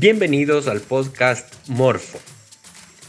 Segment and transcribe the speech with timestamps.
[0.00, 2.20] Bienvenidos al podcast Morfo,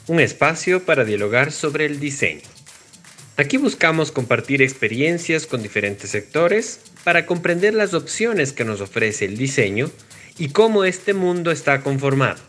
[0.08, 2.42] un espacio para dialogar sobre el diseño.
[3.38, 9.38] Aquí buscamos compartir experiencias con diferentes sectores para comprender las opciones que nos ofrece el
[9.38, 9.92] diseño
[10.40, 12.40] y cómo este mundo está conformado.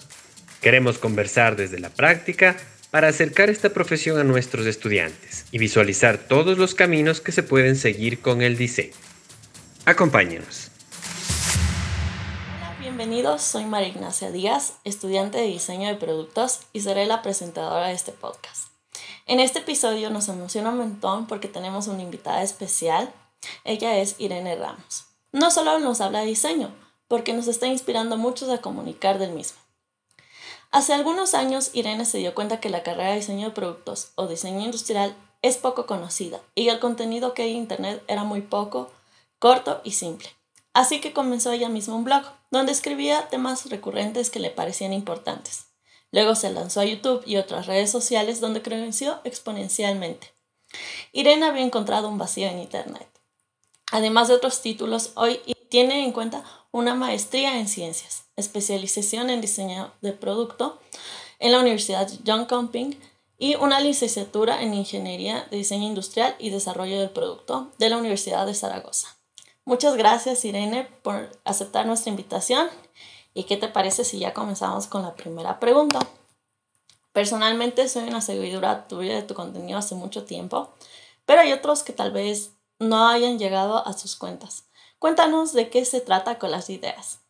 [0.62, 2.56] Queremos conversar desde la práctica
[2.90, 7.76] para acercar esta profesión a nuestros estudiantes y visualizar todos los caminos que se pueden
[7.76, 8.94] seguir con el diseño.
[9.84, 10.69] Acompáñenos.
[13.00, 13.40] Bienvenidos.
[13.40, 18.12] Soy María Ignacia Díaz, estudiante de diseño de productos y seré la presentadora de este
[18.12, 18.68] podcast.
[19.24, 23.10] En este episodio nos emociona un montón porque tenemos una invitada especial.
[23.64, 25.06] Ella es Irene Ramos.
[25.32, 26.74] No solo nos habla de diseño,
[27.08, 29.58] porque nos está inspirando muchos a comunicar del mismo.
[30.70, 34.26] Hace algunos años Irene se dio cuenta que la carrera de diseño de productos o
[34.26, 38.90] diseño industrial es poco conocida y el contenido que hay en Internet era muy poco,
[39.38, 40.28] corto y simple.
[40.74, 45.66] Así que comenzó ella misma un blog donde escribía temas recurrentes que le parecían importantes.
[46.12, 50.32] Luego se lanzó a YouTube y otras redes sociales donde creció exponencialmente.
[51.12, 53.08] Irene había encontrado un vacío en Internet.
[53.92, 59.92] Además de otros títulos, hoy tiene en cuenta una maestría en ciencias, especialización en diseño
[60.00, 60.80] de producto
[61.38, 62.96] en la Universidad John Comping
[63.38, 68.46] y una licenciatura en Ingeniería de Diseño Industrial y Desarrollo del Producto de la Universidad
[68.46, 69.19] de Zaragoza.
[69.64, 72.68] Muchas gracias Irene por aceptar nuestra invitación
[73.34, 76.00] y qué te parece si ya comenzamos con la primera pregunta.
[77.12, 80.74] Personalmente soy una seguidora tuya de tu contenido hace mucho tiempo,
[81.26, 84.68] pero hay otros que tal vez no hayan llegado a sus cuentas.
[84.98, 87.20] Cuéntanos de qué se trata con las ideas.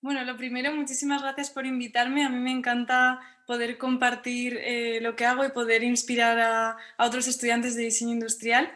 [0.00, 2.24] Bueno, lo primero, muchísimas gracias por invitarme.
[2.24, 7.28] A mí me encanta poder compartir eh, lo que hago y poder inspirar a, otros
[7.28, 8.72] estudiantes de diseño industrial.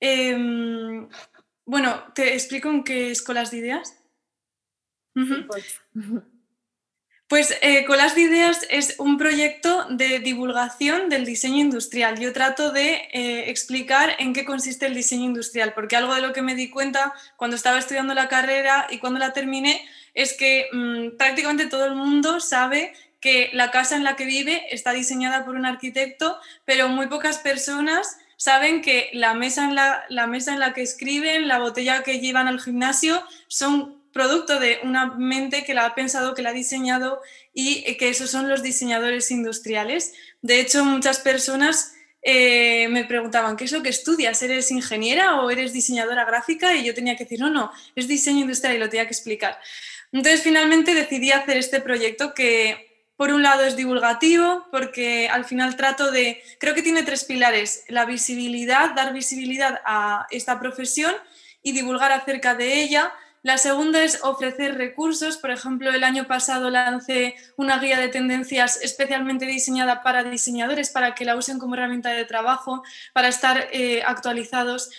[0.00, 1.08] Em,
[1.66, 4.02] bueno, ¿te explico en qué es Colas de Ideas?
[5.46, 5.80] pues.
[7.28, 12.20] Pues eh, Colas de Ideas es un proyecto de divulgación del diseño industrial.
[12.20, 16.32] Yo trato de eh, explicar en qué consiste el diseño industrial, porque algo de lo
[16.32, 20.68] que me di cuenta cuando estaba estudiando la carrera y cuando la terminé es que
[20.72, 25.44] mm, prácticamente todo el mundo sabe que la casa en la que vive está diseñada
[25.44, 30.52] por un arquitecto, pero muy pocas personas saben que la mesa en la, la mesa
[30.52, 35.64] en la que escriben, la botella que llevan al gimnasio, son producto de una mente
[35.64, 37.20] que la ha pensado, que la ha diseñado
[37.52, 40.14] y que esos son los diseñadores industriales.
[40.40, 41.92] De hecho, muchas personas
[42.22, 44.42] eh, me preguntaban, ¿qué es lo que estudias?
[44.42, 46.74] ¿Eres ingeniera o eres diseñadora gráfica?
[46.74, 49.60] Y yo tenía que decir, no, no, es diseño industrial y lo tenía que explicar.
[50.10, 55.76] Entonces, finalmente decidí hacer este proyecto que, por un lado, es divulgativo, porque al final
[55.76, 61.14] trato de, creo que tiene tres pilares, la visibilidad, dar visibilidad a esta profesión
[61.62, 63.12] y divulgar acerca de ella
[63.46, 65.36] la segunda es ofrecer recursos.
[65.36, 71.14] Por ejemplo, el año pasado lancé una guía de tendencias especialmente diseñada para diseñadores, para
[71.14, 74.90] que la usen como herramienta de trabajo, para estar eh, actualizados.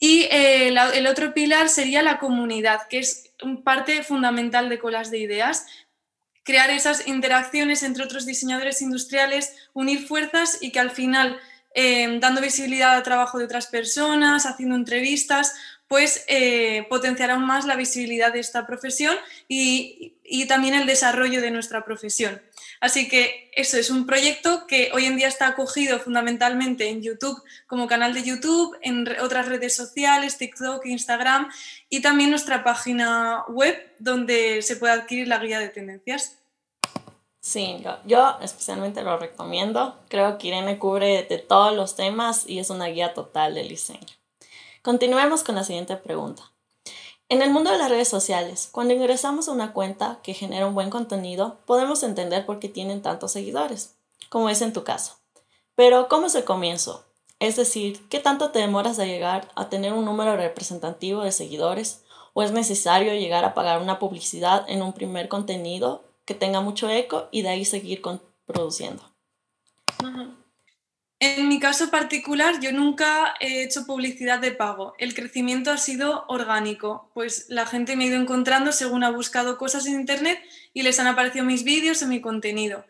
[0.00, 3.30] Y eh, el otro pilar sería la comunidad, que es
[3.62, 5.66] parte fundamental de Colas de Ideas.
[6.44, 11.38] Crear esas interacciones entre otros diseñadores industriales, unir fuerzas y que al final,
[11.74, 15.54] eh, dando visibilidad al trabajo de otras personas, haciendo entrevistas,
[15.92, 19.14] pues eh, potenciar aún más la visibilidad de esta profesión
[19.46, 20.14] y,
[20.48, 22.40] también el desarrollo de nuestra profesión.
[22.82, 27.40] Así que eso es un proyecto que hoy en día está acogido fundamentalmente en YouTube
[27.68, 31.48] como canal de YouTube, en otras redes sociales, TikTok, Instagram
[31.88, 36.40] y también nuestra página web donde se puede adquirir la guía de tendencias.
[37.40, 40.00] Sí, yo, especialmente lo recomiendo.
[40.08, 44.08] Creo que Irene cubre de todos los temas y es una guía total del diseño.
[44.82, 46.51] Continuemos con la siguiente pregunta.
[47.32, 50.74] En el mundo de las redes sociales, cuando ingresamos a una cuenta que genera un
[50.74, 53.94] buen contenido, podemos entender por qué tienen tantos seguidores,
[54.28, 55.14] como es en tu caso.
[55.74, 57.06] Pero, ¿cómo es el comienzo?
[57.38, 62.02] Es decir, ¿qué tanto te demoras a llegar a tener un número representativo de seguidores?
[62.34, 66.90] ¿O es necesario llegar a pagar una publicidad en un primer contenido que tenga mucho
[66.90, 68.02] eco y de ahí seguir
[68.44, 69.02] produciendo?
[71.24, 74.96] En mi caso particular, yo nunca he hecho publicidad de pago.
[74.98, 79.56] El crecimiento ha sido orgánico, pues la gente me ha ido encontrando según ha buscado
[79.56, 80.40] cosas en Internet
[80.74, 82.84] y les han aparecido mis vídeos o mi contenido.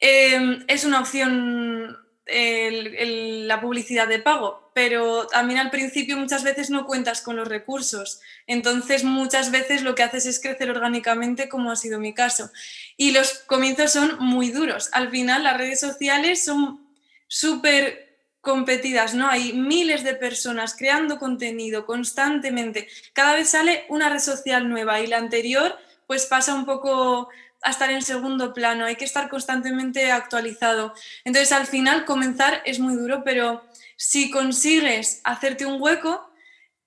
[0.00, 6.84] Em, es una opción la publicidad de pago, pero también al principio muchas veces no
[6.84, 8.20] cuentas con los recursos.
[8.46, 12.50] Entonces muchas veces lo que haces es crecer orgánicamente, como ha sido mi caso.
[12.98, 14.90] Y los comienzos son muy duros.
[14.92, 16.85] Al final las redes sociales son
[17.26, 18.06] súper
[18.40, 19.28] competidas, ¿no?
[19.28, 22.88] Hay miles de personas creando contenido constantemente.
[23.12, 25.76] Cada vez sale una red social nueva y la anterior
[26.06, 27.28] pues pasa un poco
[27.62, 30.94] a estar en segundo plano, hay que estar constantemente actualizado.
[31.24, 33.64] Entonces, al final, comenzar es muy duro, pero
[33.96, 36.30] si consigues hacerte un hueco,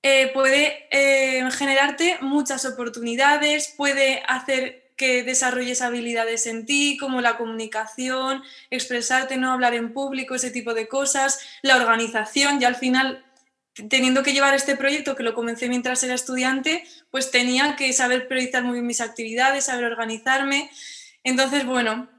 [0.02, 7.38] eh, puede eh, generarte muchas oportunidades, puede hacer que desarrolles habilidades en ti, como la
[7.38, 13.24] comunicación, expresarte, no hablar en público, ese tipo de cosas, la organización, y al final
[13.88, 18.28] teniendo que llevar este proyecto, que lo comencé mientras era estudiante, pues tenía que saber
[18.28, 20.70] priorizar muy bien mis actividades, saber organizarme.
[21.24, 22.10] Entonces, bueno,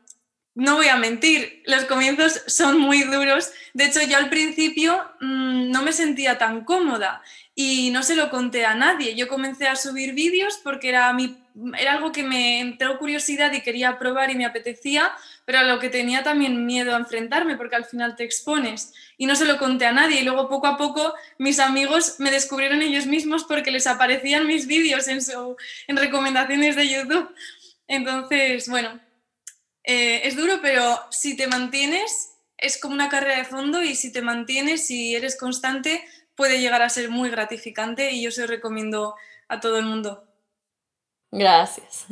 [0.54, 3.50] no voy a mentir, los comienzos son muy duros.
[3.74, 7.20] De hecho, yo al principio mm, no me sentía tan cómoda
[7.54, 9.14] y no se lo conté a nadie.
[9.16, 11.36] Yo comencé a subir vídeos porque era, mi,
[11.78, 15.12] era algo que me entró curiosidad y quería probar y me apetecía,
[15.44, 18.92] pero a lo que tenía también miedo a enfrentarme porque al final te expones.
[19.16, 20.20] Y no se lo conté a nadie.
[20.20, 24.66] Y luego poco a poco mis amigos me descubrieron ellos mismos porque les aparecían mis
[24.66, 25.20] vídeos en,
[25.88, 27.34] en recomendaciones de YouTube.
[27.86, 29.00] Entonces, bueno,
[29.84, 34.12] eh, es duro, pero si te mantienes, es como una carrera de fondo y si
[34.12, 36.04] te mantienes, y eres constante,
[36.36, 39.14] puede llegar a ser muy gratificante y yo se lo recomiendo
[39.48, 40.29] a todo el mundo.
[41.32, 42.06] Gracias.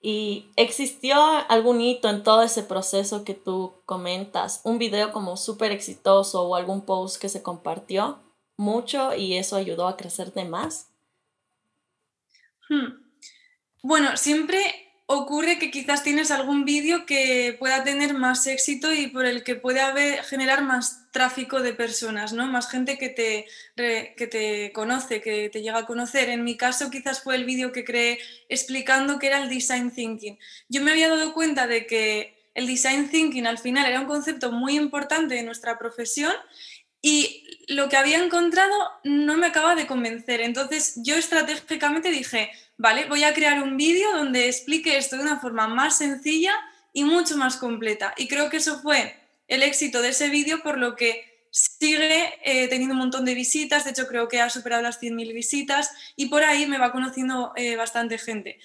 [0.00, 1.16] ¿Y existió
[1.48, 4.60] algún hito en todo ese proceso que tú comentas?
[4.64, 8.20] ¿Un video como súper exitoso o algún post que se compartió
[8.56, 10.90] mucho y eso ayudó a crecerte más?
[12.68, 13.02] Hmm.
[13.82, 14.62] Bueno, siempre
[15.06, 19.54] ocurre que quizás tienes algún vídeo que pueda tener más éxito y por el que
[19.54, 22.46] puede haber, generar más tráfico de personas, ¿no?
[22.46, 23.46] Más gente que te,
[23.76, 26.30] que te conoce, que te llega a conocer.
[26.30, 28.18] En mi caso quizás fue el vídeo que creé
[28.48, 30.38] explicando qué era el design thinking.
[30.68, 34.52] Yo me había dado cuenta de que el design thinking al final era un concepto
[34.52, 36.32] muy importante de nuestra profesión
[37.02, 40.40] y lo que había encontrado no me acaba de convencer.
[40.40, 45.40] Entonces yo estratégicamente dije, vale, voy a crear un vídeo donde explique esto de una
[45.40, 46.54] forma más sencilla
[46.92, 48.14] y mucho más completa.
[48.16, 49.16] Y creo que eso fue
[49.48, 53.84] el éxito de ese vídeo, por lo que sigue eh, teniendo un montón de visitas,
[53.84, 57.52] de hecho creo que ha superado las 100.000 visitas y por ahí me va conociendo
[57.56, 58.58] eh, bastante gente.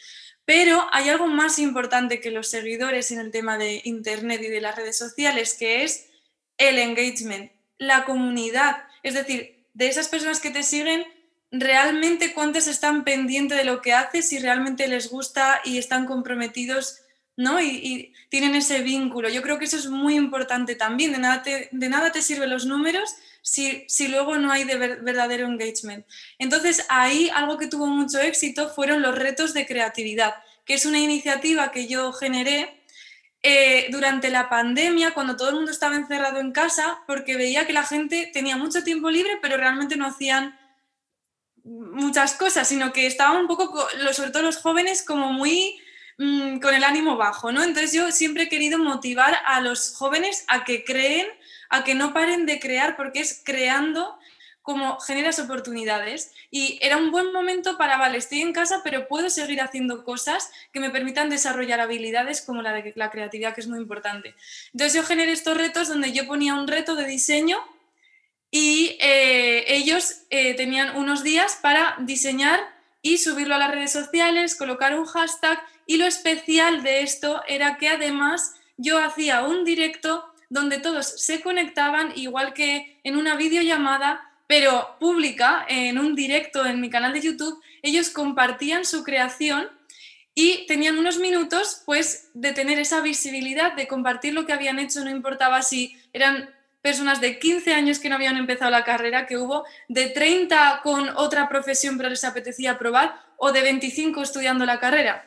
[0.46, 4.62] Pero hay algo más importante que los seguidores en el tema de Internet y de
[4.62, 6.10] las redes sociales, que es
[6.58, 11.06] el engagement la comunidad, es decir, de esas personas que te siguen,
[11.52, 17.02] realmente cuántas están pendientes de lo que haces y realmente les gusta y están comprometidos,
[17.36, 17.62] ¿no?
[17.62, 19.28] Y, tienen ese vínculo.
[19.28, 21.12] Yo creo que eso es muy importante también.
[21.12, 24.78] De nada te, de nada te sirven los números si, si luego no hay de
[24.78, 26.06] verdadero engagement.
[26.38, 31.00] Entonces, ahí algo que tuvo mucho éxito fueron los retos de creatividad, que es una
[31.00, 32.84] iniciativa que yo generé
[33.42, 37.74] eh, durante la pandemia, cuando todo el mundo estaba encerrado en casa, porque veía que
[37.74, 40.59] la gente tenía mucho tiempo libre, pero realmente no hacían
[41.70, 45.80] muchas cosas, sino que estaban un poco, sobre todo los jóvenes, como muy
[46.18, 47.64] mm, con el ánimo bajo, ¿no?
[47.64, 51.28] Entonces yo siempre he querido motivar a los jóvenes a que creen,
[51.70, 54.18] a que no paren de crear, porque es creando
[54.64, 56.32] como generas oportunidades.
[56.52, 60.52] Y era un buen momento para, vale, estoy en casa, pero puedo seguir haciendo cosas
[60.74, 64.36] que me permitan desarrollar habilidades como la de la creatividad, que es muy importante.
[64.74, 67.58] Entonces yo generé estos retos donde yo ponía un reto de diseño
[68.52, 72.60] y eh, ellos eh, tenían unos días para diseñar
[73.02, 77.78] y subirlo a las redes sociales, colocar un hashtag y lo especial de esto era
[77.78, 84.32] que además yo hacía un directo donde todos se conectaban, igual que en una videollamada,
[84.48, 89.70] pero pública, en un directo en mi canal de YouTube, ellos compartían su creación
[90.34, 95.04] y tenían unos minutos pues de tener esa visibilidad, de compartir lo que habían hecho,
[95.04, 96.50] no importaba si eran
[96.82, 101.10] personas de 15 años que no habían empezado la carrera, que hubo de 30 con
[101.16, 105.26] otra profesión pero les apetecía probar, o de 25 estudiando la carrera.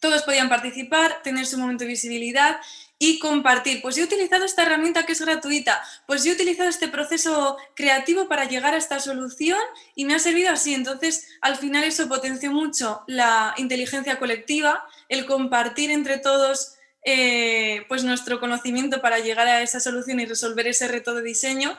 [0.00, 2.58] Todos podían participar, tener su momento de visibilidad
[2.98, 3.82] y compartir.
[3.82, 8.44] Pues he utilizado esta herramienta que es gratuita, pues he utilizado este proceso creativo para
[8.44, 9.58] llegar a esta solución
[9.94, 10.74] y me ha servido así.
[10.74, 18.04] Entonces, al final eso potenció mucho la inteligencia colectiva, el compartir entre todos eh, pues
[18.04, 21.76] nuestro conocimiento para llegar a esa solución y resolver ese reto de diseño.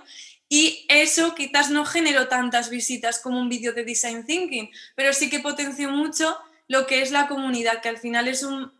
[0.49, 5.29] Y eso quizás no generó tantas visitas como un vídeo de design thinking, pero sí
[5.29, 6.37] que potenció mucho
[6.67, 8.71] lo que es la comunidad, que al final es un,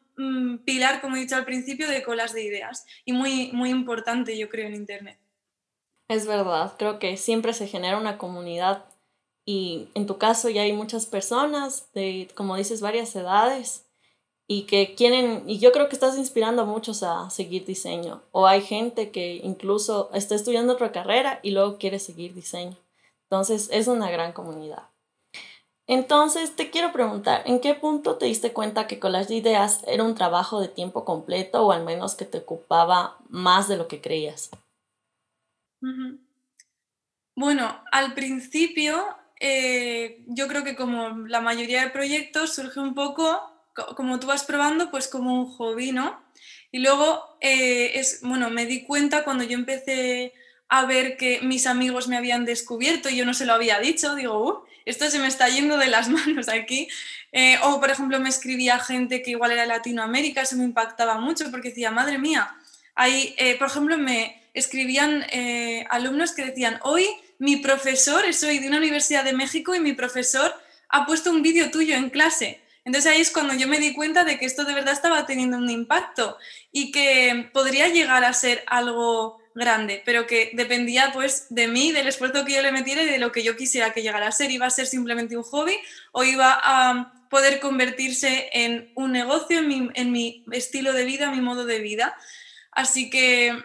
[0.66, 4.50] pilar, como he dicho al principio, de colas de ideas y muy, muy importante, yo
[4.50, 5.18] creo, en Internet.
[6.10, 8.86] Es verdad, creo que siempre se genera una comunidad
[9.46, 13.86] y en tu caso ya hay muchas personas de, como dices, varias edades
[14.54, 18.22] y que quieren, y yo creo que estás inspirando a muchos a seguir diseño.
[18.32, 22.76] O hay gente que incluso está estudiando otra carrera y luego quiere seguir diseño.
[23.30, 24.90] Entonces es una gran comunidad.
[25.88, 30.04] Entonces, te quiero preguntar, ¿en qué punto te diste cuenta que Collage de Ideas era
[30.04, 34.02] un trabajo de tiempo completo o al menos que te ocupaba más de lo que
[34.02, 34.50] creías?
[37.38, 39.02] Bueno, al principio
[39.40, 43.48] eh, yo creo que como la mayoría de proyectos surge un poco,
[43.96, 46.22] como tú vas probando, pues como un hobby, ¿no?
[46.72, 50.34] Y luego, eh, es, bueno, me di cuenta cuando yo empecé
[50.70, 54.16] a ver que mis amigos me habían descubierto y yo no se lo había dicho,
[54.16, 56.88] digo, uh, esto se me está yendo de las manos aquí.
[57.34, 61.52] Eh, o, por ejemplo, me escribía gente que igual era Latinoamérica, eso me impactaba mucho
[61.52, 62.56] porque decía, madre mía,
[62.96, 65.26] hay, eh, por ejemplo, me escribían
[65.90, 67.08] alumnos que decían, hoy
[67.40, 70.54] mi profesor, soy de una universidad de México y mi profesor
[70.90, 72.61] ha puesto un vídeo tuyo en clase.
[72.84, 75.58] Entonces ahí es cuando yo me di cuenta de que esto de verdad estaba teniendo
[75.58, 76.38] un impacto
[76.72, 82.08] y que podría llegar a ser algo grande, pero que dependía pues de mí, del
[82.08, 84.52] esfuerzo que yo le metiera y de lo que yo quisiera que llegara a ser.
[84.52, 85.76] Iba a ser simplemente un hobby
[86.12, 91.32] o iba a poder convertirse en un negocio, en mi, en mi estilo de vida,
[91.32, 92.16] mi modo de vida.
[92.72, 93.56] Así que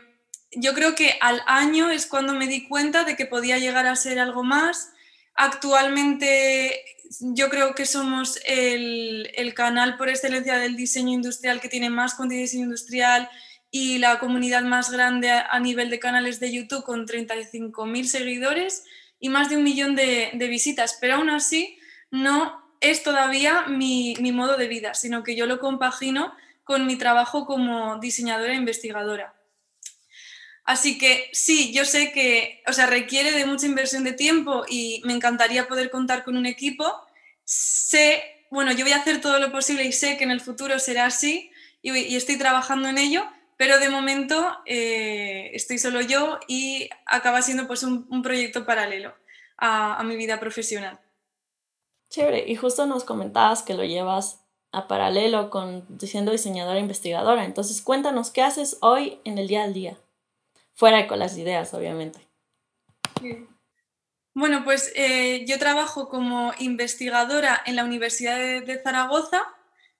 [0.53, 3.97] yo creo que al año es cuando me di cuenta de que podía llegar a
[3.97, 4.93] ser algo más.
[5.37, 6.83] Actualmente
[7.21, 12.41] yo creo que somos el, canal por excelencia del diseño industrial que tiene más contenido
[12.41, 13.29] de diseño industrial
[13.71, 18.85] y la comunidad más grande a, nivel de canales de YouTube con 35.000 seguidores
[19.21, 20.99] y más de un millón de, visitas.
[21.01, 21.79] Pero aún así
[22.11, 26.97] no es todavía mi, mi modo de vida, sino que yo lo compagino con mi
[26.97, 29.36] trabajo como diseñadora e investigadora.
[30.67, 35.01] Así que sí, yo sé que, o sea, requiere de mucha inversión de tiempo y
[35.05, 36.85] me encantaría poder contar con un equipo.
[37.45, 38.21] Sé,
[38.51, 41.07] bueno, yo voy a hacer todo lo posible y sé que en el futuro será
[41.07, 43.25] así y, estoy trabajando en ello,
[43.57, 49.15] pero de momento eh, estoy solo yo y acaba siendo pues un, proyecto paralelo
[49.57, 50.99] a, mi vida profesional.
[52.11, 54.41] Chévere, y justo nos comentabas que lo llevas
[54.73, 57.45] a paralelo con siendo diseñadora e investigadora.
[57.45, 59.97] Entonces, cuéntanos, ¿qué haces hoy en el día al día?
[60.77, 62.21] Fuera con las ideas, obviamente.
[64.35, 69.43] Bueno, pues eh, yo trabajo como investigadora en la Universidad de, Zaragoza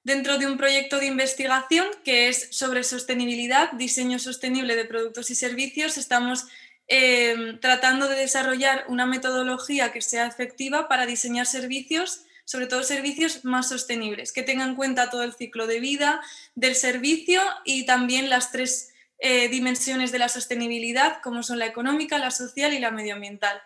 [0.05, 5.35] dentro de un proyecto de investigación que es sobre sostenibilidad, diseño sostenible de productos y
[5.35, 5.97] servicios.
[5.97, 6.47] Estamos
[6.87, 13.45] em, tratando de desarrollar una metodología que sea efectiva para diseñar servicios, sobre todo servicios
[13.45, 16.21] más sostenibles, que tengan en cuenta todo el ciclo de vida
[16.55, 22.19] del servicio y también las tres eh, dimensiones de la sostenibilidad, como son la económica,
[22.19, 23.61] la social y la medioambiental.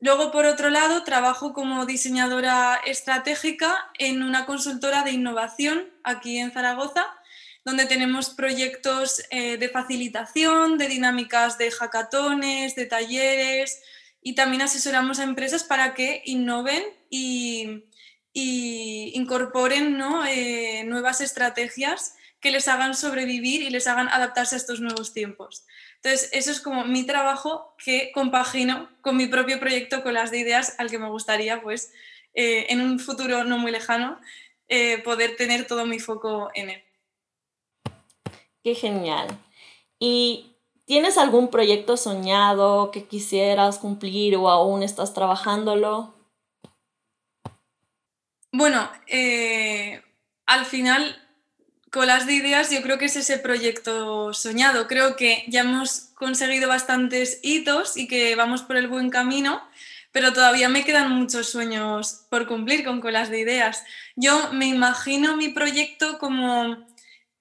[0.00, 6.50] Luego, por otro lado, trabajo como diseñadora estratégica en una consultora de innovación aquí en
[6.50, 7.06] Zaragoza,
[7.64, 13.80] donde tenemos proyectos eh, de facilitación, de dinámicas de hackatones, de talleres
[14.20, 17.84] y también asesoramos a empresas para que innoven y,
[18.34, 25.14] incorporen eh, nuevas estrategias que les hagan sobrevivir y les hagan adaptarse a estos nuevos
[25.14, 25.64] tiempos.
[26.02, 30.40] Entonces, eso es como mi trabajo que compagino con mi propio proyecto, con las de
[30.40, 31.92] ideas al que me gustaría, pues,
[32.34, 34.18] eh, en un futuro no muy lejano,
[34.66, 36.82] eh, poder tener todo mi foco en él.
[38.64, 39.28] Qué genial.
[40.00, 46.12] ¿Y tienes algún proyecto soñado que quisieras cumplir o aún estás trabajándolo?
[48.50, 50.02] Bueno, eh,
[50.46, 51.21] al final
[52.00, 54.88] las de Ideas yo creo que es ese proyecto soñado.
[54.88, 59.62] Creo que ya hemos conseguido bastantes hitos y que vamos por el buen camino,
[60.10, 63.84] pero todavía me quedan muchos sueños por cumplir con Colas de Ideas.
[64.16, 66.86] Yo me imagino mi proyecto como...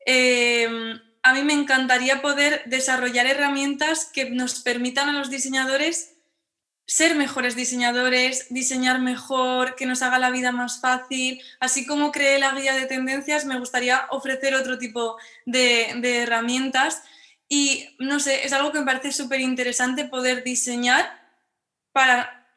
[0.05, 6.15] Em, a mí me encantaría poder desarrollar herramientas que nos permitan a los diseñadores
[6.85, 11.41] ser mejores diseñadores, diseñar mejor, que nos haga la vida más fácil.
[11.59, 17.03] Así como creé la guía de tendencias, me gustaría ofrecer otro tipo de, herramientas.
[17.47, 21.19] Y no sé, es algo que me parece súper interesante poder diseñar
[21.91, 22.47] para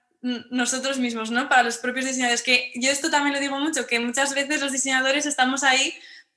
[0.50, 1.48] nosotros mismos, ¿no?
[1.48, 2.42] Para los propios diseñadores.
[2.42, 5.94] Que yo esto también lo digo mucho, que muchas veces los diseñadores estamos ahí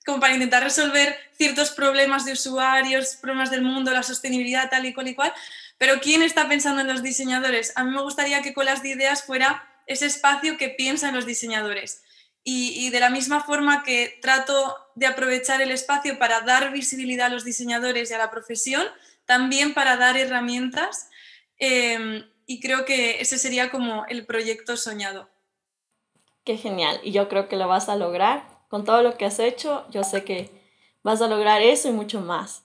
[0.08, 4.94] como para intentar resolver ciertos problemas de usuarios, problemas del mundo, la sostenibilidad, tal y
[4.94, 5.34] cual y cual,
[5.77, 7.74] pero ¿quién está pensando en los diseñadores?
[7.75, 11.25] A mí me gustaría que Colas de Ideas fuera ese espacio que piensa en los
[11.25, 12.03] diseñadores.
[12.50, 17.29] Y, de la misma forma que trato de aprovechar el espacio para dar visibilidad a
[17.29, 18.88] los diseñadores y a la profesión,
[19.25, 21.10] también para dar herramientas.
[21.57, 25.29] Em, y creo que ese sería como el proyecto soñado.
[26.46, 27.01] Qué genial.
[27.03, 28.48] Y yo creo que lo vas a lograr.
[28.69, 30.50] Con todo lo que has hecho, yo sé que
[31.03, 32.63] vas a lograr eso y mucho más.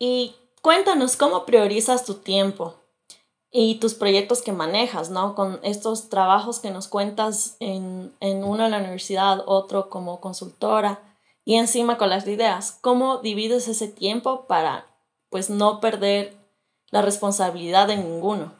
[0.00, 0.34] Y
[0.66, 2.82] Cuéntanos cómo priorizas tu tiempo
[3.52, 5.36] y tus proyectos que manejas, ¿no?
[5.36, 10.98] Con estos trabajos que nos cuentas en, en uno en la universidad, otro como consultora
[11.44, 12.76] y encima con las ideas.
[12.80, 14.84] ¿Cómo divides ese tiempo para
[15.30, 16.34] pues no perder
[16.90, 18.52] la responsabilidad de ninguno?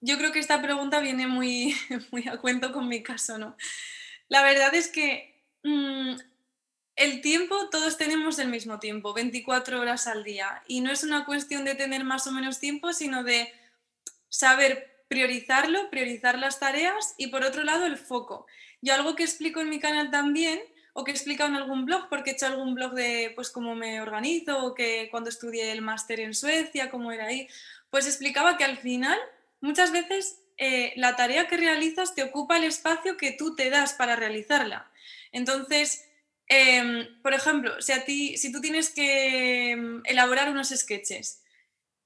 [0.00, 1.72] Yo creo que esta pregunta viene muy,
[2.10, 3.56] muy a cuento con mi caso, ¿no?
[4.26, 6.16] La verdad es que mm,
[6.98, 10.62] el tiempo, todos tenemos el mismo tiempo, 24 horas al día.
[10.66, 13.52] Y no es una cuestión de tener más o menos tiempo, sino de
[14.28, 18.46] saber priorizarlo, priorizar las tareas y por otro lado el foco.
[18.82, 20.60] Yo algo que explico en mi canal también,
[20.92, 23.76] o que he explicado en algún blog, porque he hecho algún blog de pues cómo
[23.76, 27.48] me organizo, o que cuando estudié el máster en Suecia, cómo era ahí,
[27.90, 29.18] pues explicaba que al final
[29.60, 33.94] muchas veces eh, la tarea que realizas te ocupa el espacio que tú te das
[33.94, 34.90] para realizarla.
[35.30, 36.07] Entonces,
[36.48, 41.42] Em, por ejemplo, si, si tú tienes que em, elaborar unos sketches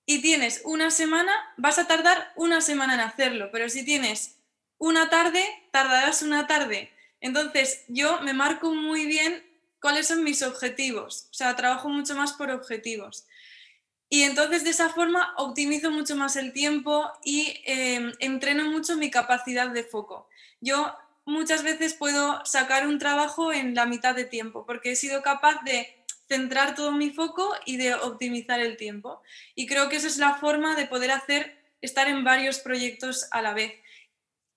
[0.05, 4.37] y tienes una semana, vas a tardar una semana en hacerlo, pero si tienes
[4.79, 6.91] una tarde, tardarás una tarde.
[7.21, 9.45] Entonces, yo me marco muy bien
[9.81, 13.27] cuáles son mis objetivos, o sea, trabajo mucho más por objetivos.
[14.09, 19.11] Y entonces de esa forma optimizo mucho más el tiempo y em, entreno mucho mi
[19.11, 20.29] capacidad de foco.
[20.61, 25.23] Yo muchas veces puedo sacar un trabajo en la mitad de tiempo, porque he sido
[25.23, 29.23] capaz de centrar todo mi foco y de optimizar el tiempo.
[29.55, 33.43] Y creo que esa es la forma de poder hacer estar en varios proyectos a
[33.43, 33.75] la vez.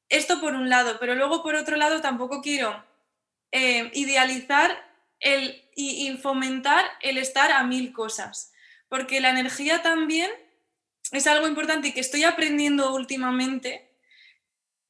[0.10, 2.86] Esto por un lado, pero luego por otro lado tampoco quiero
[3.52, 4.78] eh, idealizar
[5.20, 8.54] el, y, y fomentar el estar a mil cosas,
[8.88, 10.32] porque la energía también
[11.12, 13.95] es algo importante y que estoy aprendiendo últimamente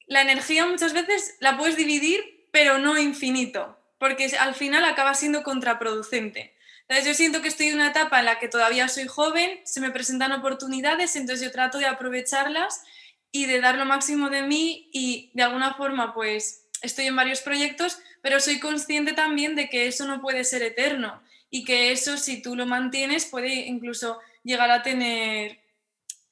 [0.08, 5.44] la energía muchas veces la puedes dividir, pero no infinito, porque al final acaba siendo
[5.44, 6.56] contraproducente.
[6.88, 9.82] Entonces yo siento que estoy en una etapa en la que todavía soy joven, se
[9.82, 12.84] me presentan oportunidades, entonces yo trato de aprovecharlas
[13.32, 17.42] y de dar lo máximo de mí y de alguna forma pues estoy en varios
[17.42, 22.18] proyectos, pero soy consciente también de que eso no puede ser eterno y que eso
[22.18, 25.65] si tú lo mantienes puede incluso llegar a tener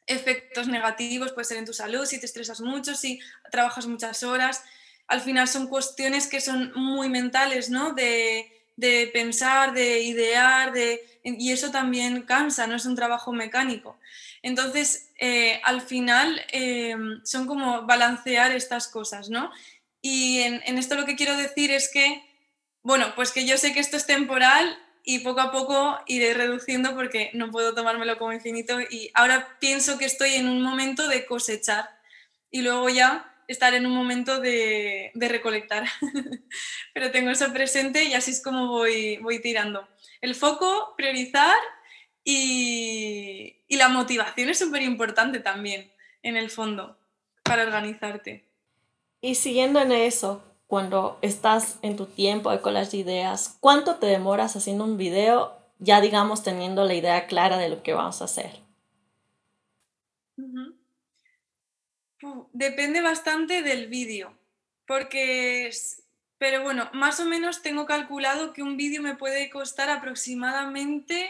[0.08, 3.20] efectos negativos, puede ser en tu salud, si te estresas mucho, si
[3.52, 4.64] trabajas muchas horas.
[5.08, 7.94] Al final son cuestiones que son muy mentales, ¿no?
[7.94, 8.50] De,
[9.14, 14.00] pensar, de idear, de, y eso también cansa, no es un trabajo mecánico.
[14.42, 19.52] Entonces, eh, al final eh, son como balancear estas cosas, ¿no?
[20.02, 22.24] Y en, en esto lo que quiero decir es que,
[22.82, 26.96] bueno, pues que yo sé que esto es temporal y poco a poco iré reduciendo
[26.96, 31.26] porque no puedo tomármelo como infinito y ahora pienso que estoy en un momento de
[31.26, 31.90] cosechar
[32.50, 35.86] y luego ya estar en un momento de, recolectar.
[36.94, 39.88] Pero tengo eso presente y así es como voy, voy tirando.
[40.22, 41.58] El foco, priorizar
[42.24, 46.98] y, y la motivación es súper importante también en el fondo
[47.44, 48.46] para organizarte.
[49.20, 54.08] Y siguiendo en eso, cuando estás en tu tiempo de collage de ideas, ¿cuánto te
[54.08, 58.26] demoras haciendo un video ya digamos teniendo la idea clara de lo que vamos a
[58.26, 58.60] hacer?
[62.54, 64.36] Depende bastante del vídeo,
[64.88, 65.70] porque,
[66.40, 71.30] pero bueno, más o menos tengo calculado que un vídeo me puede costar aproximadamente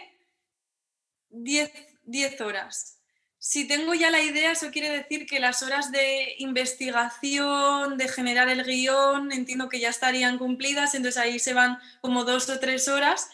[1.31, 1.69] 10,
[2.03, 3.02] 10 horas.
[3.45, 8.47] Si tengo ya la idea, eso quiere decir que las horas de investigación, de generar
[8.47, 12.87] el guion, entiendo que ya estarían cumplidas, entonces ahí se van como dos o tres
[12.87, 13.29] horas.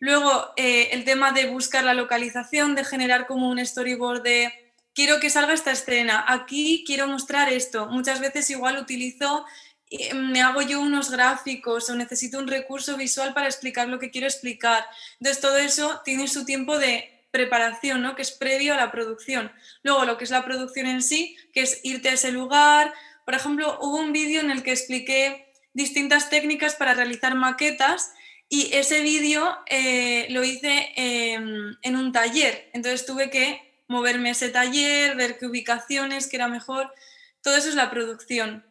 [0.00, 4.52] Luego, eh, el tema de buscar la localización, de generar como un storyboard de
[4.92, 7.86] quiero que salga esta escena, aquí quiero mostrar esto.
[7.86, 9.46] Muchas veces igual utilizo,
[9.88, 14.10] eh, me hago yo unos gráficos o necesito un recurso visual para explicar lo que
[14.10, 14.84] quiero explicar.
[15.20, 18.14] Entonces, todo eso tiene su tiempo de preparación, ¿no?
[18.14, 19.50] que es previo a la producción.
[19.82, 22.94] Luego lo que es la producción en sí, que es irte a ese lugar.
[23.24, 28.12] Por ejemplo, hubo un vídeo en el que expliqué distintas técnicas para realizar maquetas
[28.48, 32.70] y ese vídeo eh, lo hice en un taller.
[32.72, 36.94] Entonces tuve que moverme a ese taller, ver qué ubicaciones, qué era mejor.
[37.42, 38.64] Todo eso es la producción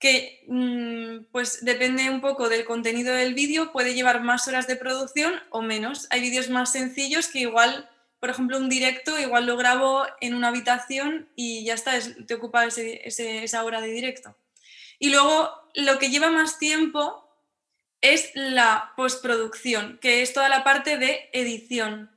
[0.00, 4.76] que mm, pues depende un poco del contenido del vídeo, puede llevar más horas de
[4.76, 6.06] producción o menos.
[6.10, 10.48] Hay vídeos más sencillos que igual, por ejemplo, un directo, igual lo grabo en una
[10.48, 11.92] habitación y ya está,
[12.26, 14.34] te ocupa esa hora de directo.
[14.98, 17.26] Y luego lo que lleva más tiempo
[18.00, 22.10] es la postproducción, que es toda la parte de edición.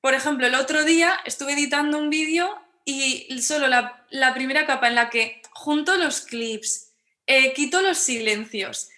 [0.00, 4.86] Por ejemplo, el otro día estuve editando un vídeo y solo la, la primera capa
[4.88, 6.89] en la que junto los clips,
[7.30, 8.90] eh, quito los silencios,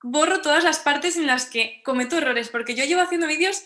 [0.00, 3.64] borro todas las partes en las que cometo errores, porque yo llevo haciendo vídeos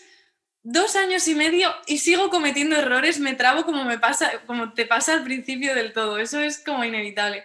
[0.63, 4.87] dos años y medio y sigo cometiendo errores, me trabo como me pasa, como te
[4.87, 6.17] pasa al principio del todo.
[6.17, 7.43] Eso es como inevitable.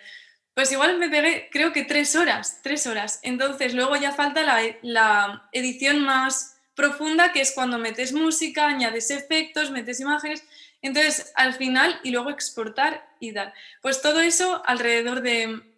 [0.54, 3.20] Pues igual me pegué, creo que tres horas, tres horas.
[3.22, 9.10] Entonces luego ya falta la, la edición más profunda, que es cuando metes música, añades
[9.10, 10.44] efectos, metes imágenes.
[10.80, 13.52] Entonces, al final, y luego exportar y dar.
[13.82, 15.69] Pues todo eso alrededor de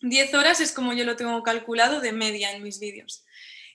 [0.00, 3.24] 10 horas es como yo lo tengo calculado de media en mis vídeos.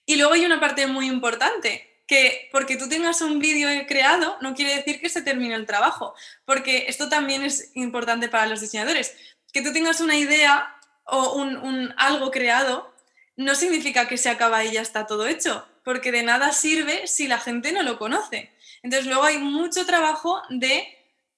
[0.05, 4.53] Y luego hay una parte muy importante, que porque tú tengas un vídeo creado no
[4.55, 6.13] quiere decir que se termine el trabajo,
[6.45, 9.15] porque esto también es importante para los diseñadores.
[9.53, 12.93] Que tú tengas una idea o un, algo creado
[13.35, 17.27] no significa que se acaba y ya está todo hecho, porque de nada sirve si
[17.27, 18.51] la gente no lo conoce.
[18.83, 20.85] Entonces luego hay mucho trabajo de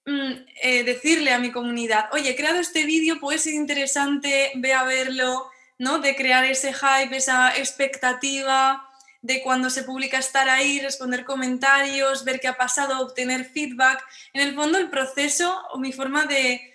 [0.08, 4.84] eh, decirle a mi comunidad, oye, he creado este vídeo, puede ser interesante, ve a
[4.84, 5.98] verlo, ¿no?
[6.00, 8.88] De crear ese hype, esa expectativa,
[9.26, 14.06] de cuando se publica estar ahí, responder comentarios, ver qué ha pasado, obtener feedback.
[14.34, 16.72] En el fondo el proceso o mi forma de,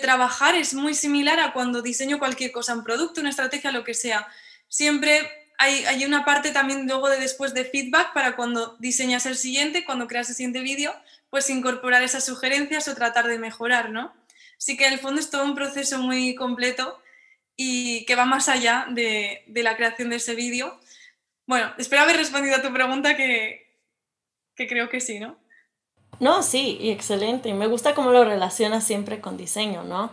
[0.00, 3.94] trabajar es muy similar a cuando diseño cualquier cosa, un producto, una estrategia, lo que
[3.94, 4.26] sea.
[4.66, 9.36] Siempre hay, hay, una parte también luego de después de feedback para cuando diseñas el
[9.36, 10.92] siguiente, cuando creas el siguiente vídeo,
[11.32, 14.14] pues incorporar esas sugerencias o tratar de mejorar, ¿no?
[14.56, 17.02] Así que en el fondo es todo un proceso muy completo
[17.56, 20.78] y que va más allá de, de la creación de ese vídeo
[21.46, 23.66] bueno, espero haber respondido a tu pregunta que,
[24.56, 25.36] creo que sí, ¿no?
[26.20, 27.48] No, sí, y excelente.
[27.48, 30.12] Y me gusta cómo lo relacionas siempre con diseño, ¿no?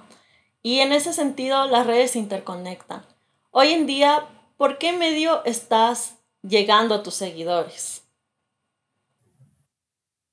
[0.63, 3.05] Y en ese sentido, las redes se interconectan.
[3.51, 4.27] Hoy en día,
[4.57, 8.03] ¿por qué medio estás llegando a tus seguidores?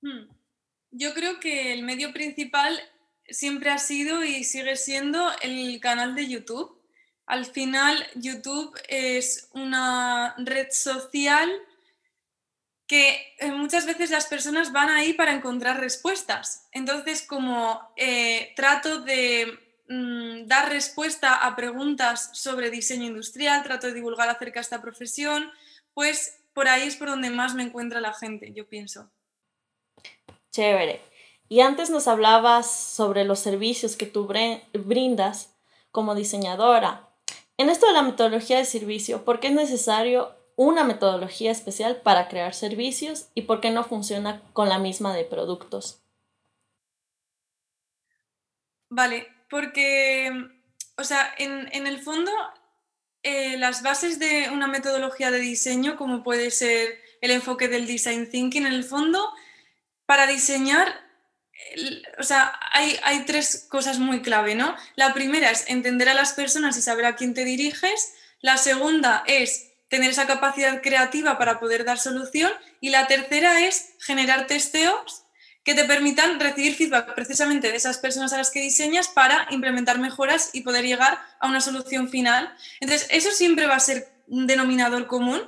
[0.01, 0.36] Hmm.
[0.99, 2.81] Yo creo que el medio principal
[3.29, 6.81] siempre ha sido y sigue siendo el canal de YouTube.
[7.27, 11.51] Al final, YouTube es una red social
[12.87, 16.67] que eh, muchas veces las personas van ahí para encontrar respuestas.
[16.73, 23.93] Entonces, como eh, trato de mm, dar respuesta a preguntas sobre diseño industrial, trato de
[23.93, 25.51] divulgar acerca de esta profesión,
[25.93, 29.11] pues por ahí es por donde más me encuentra la gente, yo pienso.
[30.57, 31.03] Chévere.
[31.51, 34.27] Y antes nos hablabas sobre los servicios que tú
[34.73, 35.55] brindas
[35.91, 37.11] como diseñadora.
[37.59, 42.29] En esto de la metodología de servicio, ¿por qué es necesario una metodología especial para
[42.29, 46.01] crear servicios y por qué no funciona con la misma de productos?
[48.89, 50.31] Vale, porque,
[50.97, 52.33] o sea, en, el fondo,
[53.23, 58.31] eh, las bases de una metodología de diseño, como puede ser el enfoque del design
[58.31, 59.35] thinking, en el fondo,
[60.07, 61.07] para diseñar
[62.19, 64.77] o sea, hay, tres cosas muy clave, ¿no?
[64.95, 68.15] La primera es entender a las personas y saber a quién te diriges.
[68.41, 72.53] La segunda es tener esa capacidad creativa para poder dar solución.
[72.81, 75.25] Y la tercera es generar testeos
[75.65, 79.99] que te permitan recibir feedback precisamente de esas personas a las que diseñas para implementar
[79.99, 82.55] mejoras y poder llegar a una solución final.
[82.81, 85.43] Entonces, eso siempre va a ser un denominador común,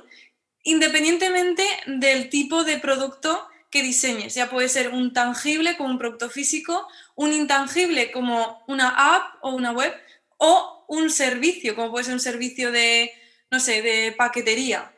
[0.63, 4.33] independientemente del tipo de producto que diseñes.
[4.35, 9.51] Ya puede ser un tangible como un producto físico, un intangible como una app o
[9.51, 9.93] una web,
[10.37, 13.11] o un servicio, como puede ser un servicio de,
[13.51, 14.91] no sé, de paquetería,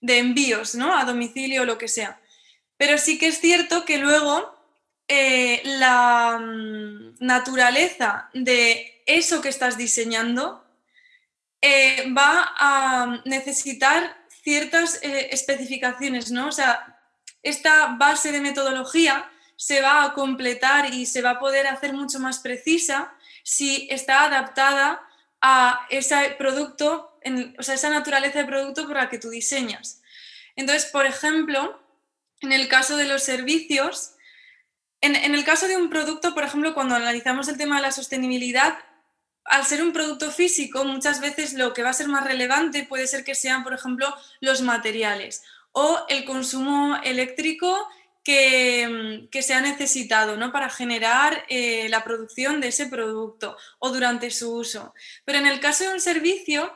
[0.00, 0.96] de envíos, ¿no?
[0.96, 2.20] A domicilio o lo que sea.
[2.76, 4.54] Pero sí que es cierto que luego
[5.08, 10.64] eh, la mm, naturaleza de eso que estás diseñando
[11.60, 16.48] eh, va a necesitar ciertas eh, especificaciones, ¿no?
[16.48, 16.93] O sea,
[17.44, 22.18] esta base de metodología se va a completar y se va a poder hacer mucho
[22.18, 25.02] más precisa si está adaptada
[25.40, 27.18] a ese producto,
[27.58, 30.02] o sea, esa naturaleza de producto por la que tú diseñas.
[30.56, 31.80] Entonces, por ejemplo,
[32.40, 34.14] en el caso de los servicios,
[35.00, 37.92] en, en, el caso de un producto, por ejemplo, cuando analizamos el tema de la
[37.92, 38.78] sostenibilidad,
[39.44, 43.06] al ser un producto físico, muchas veces lo que va a ser más relevante puede
[43.06, 45.42] ser que sean, por ejemplo, los materiales
[45.74, 47.88] o el consumo eléctrico
[48.22, 50.52] que, que, se ha necesitado ¿no?
[50.52, 54.94] para generar eh, la producción de ese producto o durante su uso.
[55.24, 56.72] Pero en el caso de un servicio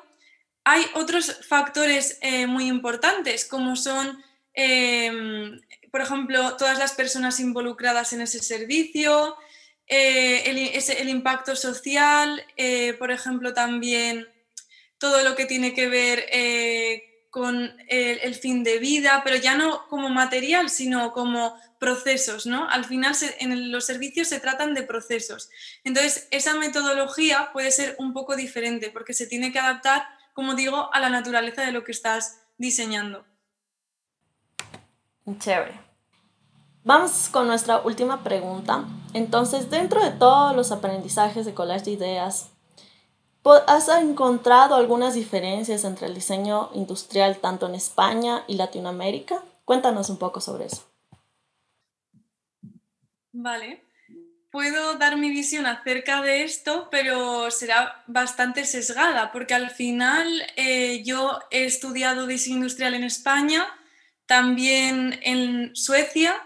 [0.65, 5.59] hay otros factores eh, muy importantes, como son, em,
[5.91, 9.37] por ejemplo, todas las personas involucradas en ese servicio,
[9.87, 12.45] eh, el, el, impacto social,
[12.99, 14.29] por ejemplo, también
[14.99, 16.27] todo lo que tiene que ver
[17.31, 22.69] con el, fin de vida, pero ya no como material, sino como procesos, ¿no?
[22.69, 25.51] Al final en los servicios se tratan de procesos.
[25.85, 30.93] Entonces, esa metodología puede ser un poco diferente porque se tiene que adaptar, como digo,
[30.93, 33.25] a la naturaleza de lo que estás diseñando.
[35.39, 35.79] Chévere.
[36.85, 38.85] Vamos con nuestra última pregunta.
[39.13, 42.51] Entonces, dentro de todos los aprendizajes de collage de ideas,
[43.67, 49.43] ¿has encontrado algunas diferencias entre el diseño industrial tanto en España y Latinoamérica?
[49.65, 50.85] Cuéntanos un poco sobre eso.
[53.33, 53.85] Vale,
[54.51, 61.03] puedo dar mi visión acerca de esto, pero será bastante sesgada, porque al final eh,
[61.05, 63.67] yo he estudiado diseño industrial en España,
[64.27, 66.43] también en Suecia,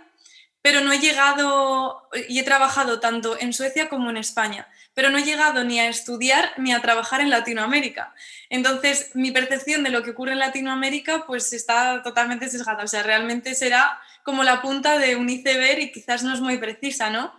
[0.60, 5.18] pero no he llegado y he trabajado tanto en Suecia como en España, pero no
[5.18, 8.14] he llegado ni a estudiar ni a trabajar en Latinoamérica.
[8.50, 13.02] Entonces, mi percepción de lo que ocurre en Latinoamérica pues está totalmente sesgada, o sea,
[13.02, 17.32] realmente será como la punta de un iceberg y quizás no es muy precisa, ¿no?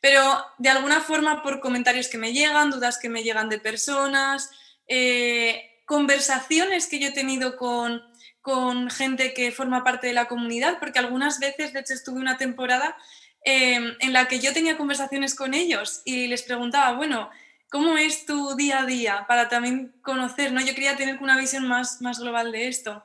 [0.00, 0.22] Pero
[0.58, 4.50] de alguna forma por comentarios que me llegan, dudas que me llegan de personas,
[4.86, 8.02] eh, conversaciones que yo he tenido con,
[8.40, 12.38] con gente que forma parte de la comunidad, porque algunas veces, de hecho, estuve una
[12.38, 12.96] temporada
[13.44, 17.30] em, en la que yo tenía conversaciones con ellos y les preguntaba, bueno,
[17.70, 19.24] ¿cómo es tu día a día?
[19.28, 20.60] Para también conocer, ¿no?
[20.60, 23.04] Yo quería tener una visión más, más global de esto.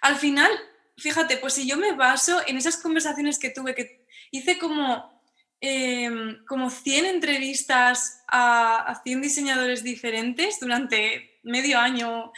[0.00, 0.50] Al final,
[0.96, 5.22] fíjate, pues si yo me baso en esas conversaciones que tuve, que hice como,
[5.60, 12.32] em, como 100 entrevistas a, a 100 diseñadores diferentes durante medio año,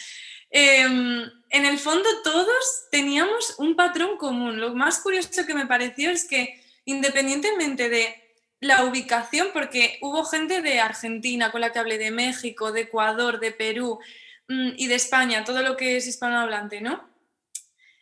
[0.50, 4.60] Em, en el fondo todos teníamos un patrón común.
[4.60, 8.14] Lo más curioso que me pareció es que independientemente de
[8.60, 13.38] la ubicación, porque hubo gente de Argentina con la que hablé, de México, de Ecuador,
[13.40, 14.00] de Perú
[14.48, 17.08] mm, y de España, todo lo que es hispanohablante, ¿no?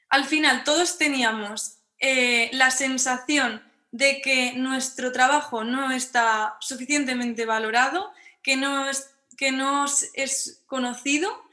[0.09, 8.11] Al final todos teníamos eh, la sensación de que nuestro trabajo no está suficientemente valorado,
[8.43, 11.47] que no es, que no es conocido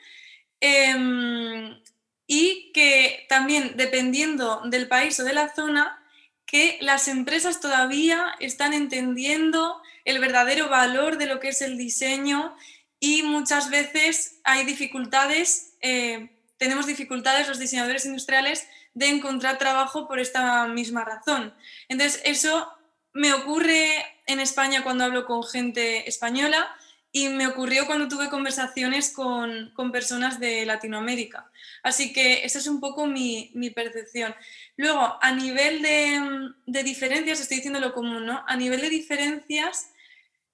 [0.65, 1.77] Em,
[2.25, 6.01] y que también, dependiendo del país o de la zona,
[6.45, 12.55] que las empresas todavía están entendiendo el verdadero valor de lo que es el diseño
[12.99, 20.19] y muchas veces hay dificultades, eh, tenemos dificultades los diseñadores industriales de encontrar trabajo por
[20.19, 21.53] esta misma razón.
[21.89, 22.71] Entonces, eso
[23.13, 23.87] me ocurre
[24.25, 26.75] en España cuando hablo con gente española,
[27.15, 31.51] y me ocurrió cuando tuve conversaciones con, con, personas de Latinoamérica.
[31.83, 34.35] Así que esa es un poco mi, mi percepción.
[34.77, 38.43] Luego, a nivel de, de, diferencias, estoy diciendo lo común, ¿no?
[38.47, 39.91] A nivel de diferencias,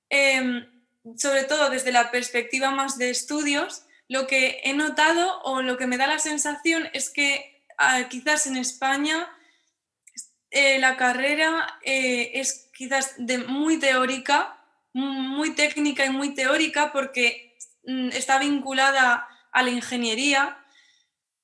[0.09, 0.67] eh,
[1.15, 5.87] sobre todo desde la perspectiva más de estudios, lo que he notado o lo que
[5.87, 9.29] me da la sensación es que ah, quizás en España
[10.51, 14.58] eh, la carrera eh, es quizás de muy teórica
[14.93, 20.57] muy técnica y muy teórica porque mm, está vinculada a la ingeniería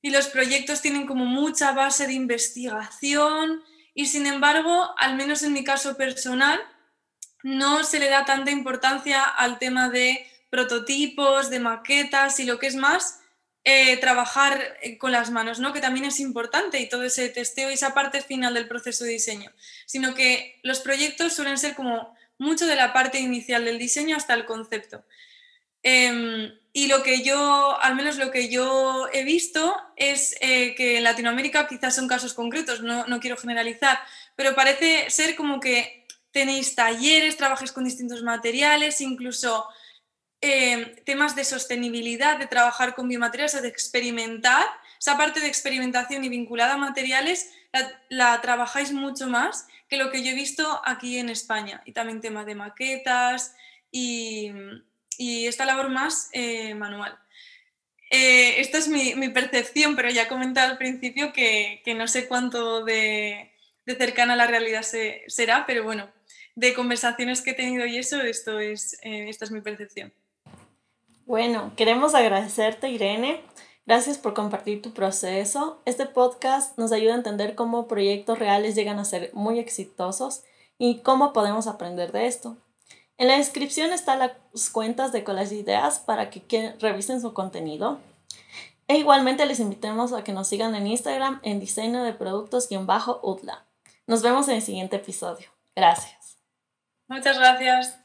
[0.02, 5.54] y los proyectos tienen como mucha base de investigación y sin embargo, al menos en
[5.54, 6.60] mi caso personal,
[7.44, 12.68] no se le da tanta importancia al tema de prototipos, de maquetas y lo que
[12.68, 13.20] es más,
[13.64, 15.74] eh, trabajar eh, con las manos, ¿no?
[15.74, 19.12] que también es importante y todo ese testeo y esa parte final del proceso de
[19.12, 19.52] diseño,
[19.88, 24.34] sino que los proyectos suelen ser como mucho de la parte inicial del diseño hasta
[24.34, 25.04] el concepto.
[25.88, 30.98] Em, y lo que yo, al menos lo que yo he visto, es eh, que
[30.98, 34.00] en Latinoamérica quizás son casos concretos, no, quiero generalizar,
[34.36, 39.68] pero parece ser como que tenéis talleres, trabajes con distintos materiales, incluso
[40.42, 44.66] em, temas de sostenibilidad, de trabajar con biomateriales, de experimentar.
[45.00, 47.52] Esa parte de experimentación y vinculada a materiales
[48.10, 52.22] la trabajáis mucho más que lo que yo he visto aquí en España y también
[52.22, 53.56] temas de maquetas
[53.92, 54.52] y,
[55.18, 57.18] esta labor más eh, manual.
[58.12, 62.84] Eh, esta es mi, percepción, pero ya he comentado al principio que, no sé cuánto
[62.84, 63.52] de,
[63.86, 64.86] cercana a la realidad
[65.28, 66.10] será, pero bueno,
[66.56, 70.14] de conversaciones que he tenido y eso, esto es, eh, esta es mi percepción.
[71.26, 73.42] Bueno, queremos agradecerte, Irene.
[73.86, 75.80] Gracias por compartir tu proceso.
[75.86, 80.44] Este podcast nos ayuda a entender cómo proyectos reales llegan a ser muy exitosos
[80.80, 82.58] y cómo podemos aprender de esto.
[83.18, 88.00] En la descripción están las cuentas de Collage Ideas para que revisen su contenido.
[88.88, 93.66] E igualmente les invitamos a que nos sigan en Instagram en diseño de productos-UDLA.
[94.08, 95.48] Nos vemos en el siguiente episodio.
[95.76, 96.38] Gracias.
[97.08, 98.00] Muchas gracias.